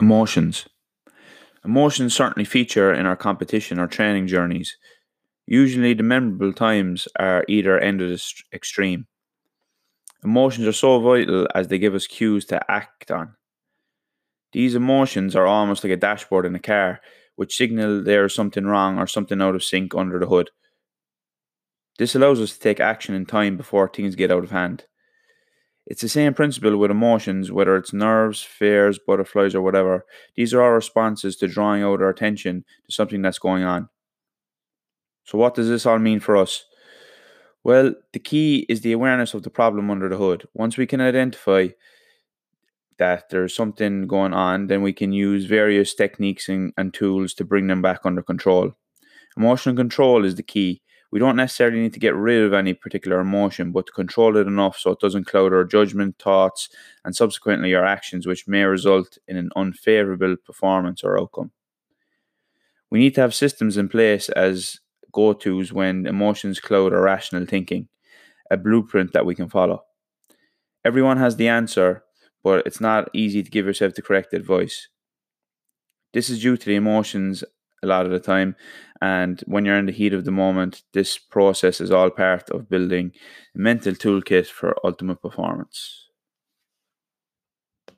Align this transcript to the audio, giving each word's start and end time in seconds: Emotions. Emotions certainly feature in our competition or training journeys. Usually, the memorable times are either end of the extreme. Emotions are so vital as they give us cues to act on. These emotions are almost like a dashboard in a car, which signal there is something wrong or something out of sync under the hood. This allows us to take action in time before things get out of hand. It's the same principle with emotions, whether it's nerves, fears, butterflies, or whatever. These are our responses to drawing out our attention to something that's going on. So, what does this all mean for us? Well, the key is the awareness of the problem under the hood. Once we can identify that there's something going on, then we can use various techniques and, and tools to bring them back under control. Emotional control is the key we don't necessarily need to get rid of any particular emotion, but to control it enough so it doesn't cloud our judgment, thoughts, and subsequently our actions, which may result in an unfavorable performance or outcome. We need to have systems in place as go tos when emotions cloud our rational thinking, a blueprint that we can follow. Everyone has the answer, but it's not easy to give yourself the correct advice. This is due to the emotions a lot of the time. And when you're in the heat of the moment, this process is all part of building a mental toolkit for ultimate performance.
Emotions. 0.00 0.68
Emotions 1.64 2.14
certainly 2.14 2.44
feature 2.44 2.92
in 2.92 3.04
our 3.04 3.16
competition 3.16 3.80
or 3.80 3.88
training 3.88 4.28
journeys. 4.28 4.76
Usually, 5.46 5.94
the 5.94 6.02
memorable 6.02 6.52
times 6.52 7.08
are 7.18 7.44
either 7.48 7.78
end 7.78 8.00
of 8.00 8.10
the 8.10 8.22
extreme. 8.52 9.06
Emotions 10.22 10.66
are 10.66 10.72
so 10.72 11.00
vital 11.00 11.48
as 11.54 11.68
they 11.68 11.78
give 11.78 11.94
us 11.94 12.06
cues 12.06 12.44
to 12.46 12.70
act 12.70 13.10
on. 13.10 13.34
These 14.52 14.74
emotions 14.74 15.34
are 15.34 15.46
almost 15.46 15.84
like 15.84 15.92
a 15.92 15.96
dashboard 15.96 16.46
in 16.46 16.54
a 16.54 16.60
car, 16.60 17.00
which 17.36 17.56
signal 17.56 18.02
there 18.02 18.24
is 18.24 18.34
something 18.34 18.66
wrong 18.66 18.98
or 18.98 19.06
something 19.06 19.42
out 19.42 19.54
of 19.54 19.64
sync 19.64 19.94
under 19.94 20.18
the 20.18 20.26
hood. 20.26 20.50
This 21.98 22.14
allows 22.14 22.40
us 22.40 22.52
to 22.52 22.60
take 22.60 22.80
action 22.80 23.14
in 23.14 23.26
time 23.26 23.56
before 23.56 23.88
things 23.88 24.14
get 24.14 24.30
out 24.30 24.44
of 24.44 24.50
hand. 24.50 24.86
It's 25.88 26.02
the 26.02 26.08
same 26.08 26.34
principle 26.34 26.76
with 26.76 26.90
emotions, 26.90 27.50
whether 27.50 27.74
it's 27.74 27.94
nerves, 27.94 28.42
fears, 28.42 28.98
butterflies, 28.98 29.54
or 29.54 29.62
whatever. 29.62 30.04
These 30.36 30.52
are 30.52 30.60
our 30.60 30.74
responses 30.74 31.34
to 31.36 31.48
drawing 31.48 31.82
out 31.82 32.02
our 32.02 32.10
attention 32.10 32.66
to 32.84 32.92
something 32.92 33.22
that's 33.22 33.38
going 33.38 33.64
on. 33.64 33.88
So, 35.24 35.38
what 35.38 35.54
does 35.54 35.68
this 35.68 35.86
all 35.86 35.98
mean 35.98 36.20
for 36.20 36.36
us? 36.36 36.66
Well, 37.64 37.94
the 38.12 38.18
key 38.18 38.66
is 38.68 38.82
the 38.82 38.92
awareness 38.92 39.32
of 39.32 39.44
the 39.44 39.50
problem 39.50 39.90
under 39.90 40.10
the 40.10 40.18
hood. 40.18 40.46
Once 40.52 40.76
we 40.76 40.86
can 40.86 41.00
identify 41.00 41.68
that 42.98 43.30
there's 43.30 43.56
something 43.56 44.06
going 44.06 44.34
on, 44.34 44.66
then 44.66 44.82
we 44.82 44.92
can 44.92 45.12
use 45.12 45.46
various 45.46 45.94
techniques 45.94 46.50
and, 46.50 46.72
and 46.76 46.92
tools 46.92 47.32
to 47.34 47.44
bring 47.44 47.66
them 47.66 47.80
back 47.80 48.00
under 48.04 48.22
control. 48.22 48.72
Emotional 49.38 49.74
control 49.74 50.26
is 50.26 50.34
the 50.34 50.42
key 50.42 50.82
we 51.10 51.18
don't 51.18 51.36
necessarily 51.36 51.80
need 51.80 51.94
to 51.94 52.00
get 52.00 52.14
rid 52.14 52.42
of 52.42 52.52
any 52.52 52.74
particular 52.74 53.20
emotion, 53.20 53.72
but 53.72 53.86
to 53.86 53.92
control 53.92 54.36
it 54.36 54.46
enough 54.46 54.78
so 54.78 54.90
it 54.90 55.00
doesn't 55.00 55.26
cloud 55.26 55.52
our 55.52 55.64
judgment, 55.64 56.18
thoughts, 56.18 56.68
and 57.04 57.16
subsequently 57.16 57.74
our 57.74 57.84
actions, 57.84 58.26
which 58.26 58.46
may 58.46 58.64
result 58.64 59.16
in 59.26 59.36
an 59.36 59.50
unfavorable 59.56 60.36
performance 60.36 61.02
or 61.02 61.18
outcome. 61.18 61.50
We 62.90 62.98
need 62.98 63.14
to 63.14 63.22
have 63.22 63.34
systems 63.34 63.76
in 63.76 63.88
place 63.88 64.28
as 64.30 64.80
go 65.12 65.32
tos 65.32 65.72
when 65.72 66.06
emotions 66.06 66.60
cloud 66.60 66.92
our 66.92 67.02
rational 67.02 67.46
thinking, 67.46 67.88
a 68.50 68.56
blueprint 68.56 69.12
that 69.12 69.26
we 69.26 69.34
can 69.34 69.48
follow. 69.48 69.84
Everyone 70.84 71.16
has 71.16 71.36
the 71.36 71.48
answer, 71.48 72.04
but 72.44 72.66
it's 72.66 72.80
not 72.80 73.08
easy 73.14 73.42
to 73.42 73.50
give 73.50 73.66
yourself 73.66 73.94
the 73.94 74.02
correct 74.02 74.34
advice. 74.34 74.88
This 76.12 76.30
is 76.30 76.40
due 76.40 76.56
to 76.56 76.66
the 76.66 76.76
emotions 76.76 77.44
a 77.82 77.86
lot 77.86 78.06
of 78.06 78.12
the 78.12 78.20
time. 78.20 78.56
And 79.00 79.40
when 79.46 79.64
you're 79.64 79.78
in 79.78 79.86
the 79.86 79.92
heat 79.92 80.14
of 80.14 80.24
the 80.24 80.30
moment, 80.30 80.82
this 80.92 81.18
process 81.18 81.80
is 81.80 81.90
all 81.90 82.10
part 82.10 82.50
of 82.50 82.68
building 82.68 83.12
a 83.54 83.58
mental 83.58 83.92
toolkit 83.94 84.46
for 84.46 84.76
ultimate 84.84 85.22
performance. 85.22 86.07